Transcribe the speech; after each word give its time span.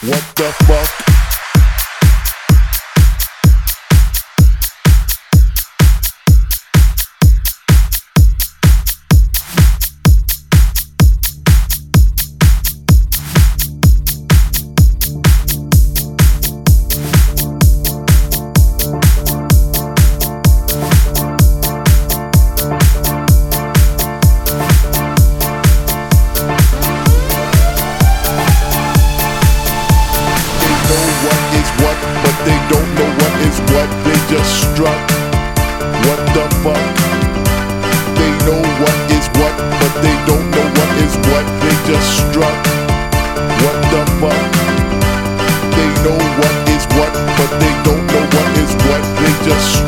What 0.00 0.22
the 0.36 0.44
fuck? 0.64 1.27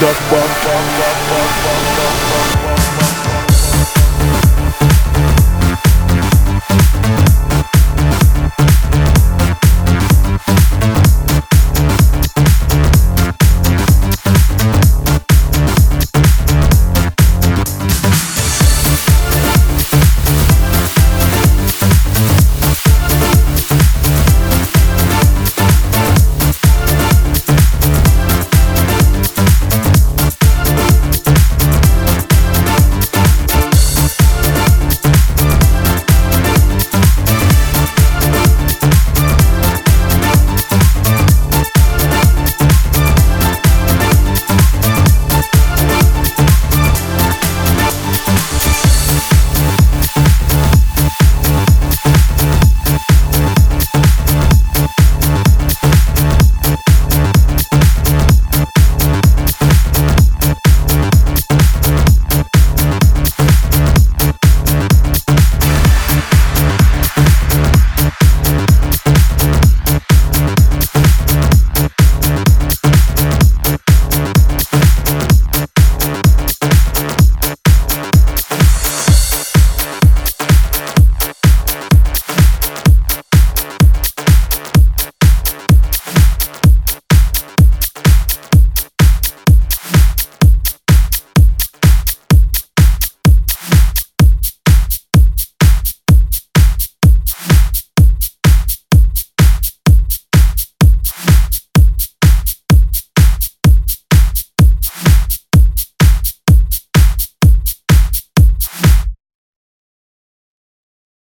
the 0.00 0.12
fuck? 0.28 1.95